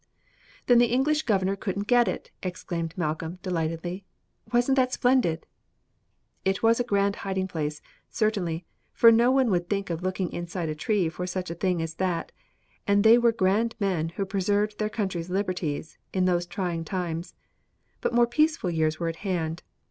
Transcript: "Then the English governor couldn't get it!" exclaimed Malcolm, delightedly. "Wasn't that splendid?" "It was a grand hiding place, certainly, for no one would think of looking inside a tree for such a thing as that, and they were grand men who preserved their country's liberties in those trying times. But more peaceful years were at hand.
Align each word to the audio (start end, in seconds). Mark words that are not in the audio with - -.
"Then 0.65 0.79
the 0.79 0.87
English 0.91 1.21
governor 1.27 1.55
couldn't 1.55 1.85
get 1.85 2.07
it!" 2.07 2.31
exclaimed 2.41 2.97
Malcolm, 2.97 3.37
delightedly. 3.43 4.03
"Wasn't 4.51 4.75
that 4.75 4.91
splendid?" 4.91 5.45
"It 6.43 6.63
was 6.63 6.79
a 6.79 6.83
grand 6.83 7.17
hiding 7.17 7.47
place, 7.47 7.83
certainly, 8.09 8.65
for 8.93 9.11
no 9.11 9.29
one 9.29 9.51
would 9.51 9.69
think 9.69 9.91
of 9.91 10.01
looking 10.01 10.31
inside 10.31 10.69
a 10.69 10.73
tree 10.73 11.07
for 11.07 11.27
such 11.27 11.51
a 11.51 11.53
thing 11.53 11.83
as 11.83 11.93
that, 11.97 12.31
and 12.87 13.03
they 13.03 13.19
were 13.19 13.31
grand 13.31 13.75
men 13.79 14.09
who 14.09 14.25
preserved 14.25 14.79
their 14.79 14.89
country's 14.89 15.29
liberties 15.29 15.99
in 16.11 16.25
those 16.25 16.47
trying 16.47 16.83
times. 16.83 17.35
But 18.01 18.11
more 18.11 18.25
peaceful 18.25 18.71
years 18.71 18.99
were 18.99 19.07
at 19.07 19.17
hand. 19.17 19.61